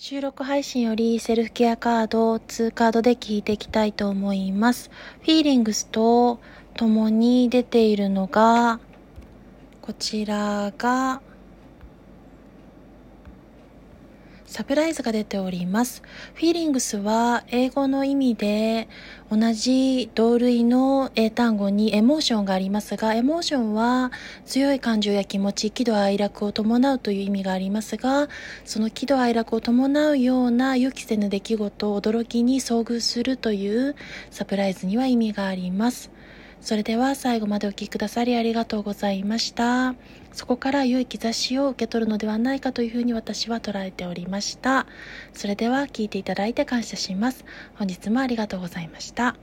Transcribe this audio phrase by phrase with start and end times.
[0.00, 4.92] 収録配信よりセルフケアカードを2カードで聞いていきたいと思います。
[5.22, 6.38] フィーリングスと
[6.76, 8.78] 共に出ているのが、
[9.82, 11.20] こちらが、
[14.48, 16.02] サプライズが出ております。
[16.32, 18.88] フィーリングスは英語の意味で
[19.30, 24.10] 同じ同類の英単語にエモーションがありますが、エモーションは
[24.46, 28.28] 強い感情や気持ち、喜怒哀楽を伴うという意味がありますが、
[28.64, 33.96] その喜怒哀楽を伴うような予期せぬ出来事、驚きに遭遇するという
[34.30, 36.10] サプライズには意味があります。
[36.60, 39.94] それでは最後までお聴きくださりありがとうございました。
[40.32, 44.86] そこから良い兆しを受け取るのではないかというふうに私は捉えておりました。
[45.32, 47.44] それでは聞いていただいて感謝します。
[47.74, 49.36] 本日もありがとうございました。